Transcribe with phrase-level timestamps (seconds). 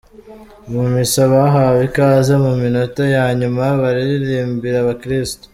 [0.71, 5.45] Mu Misa bahawe ikaze mu minota ya nyuma baririmbira abakristu.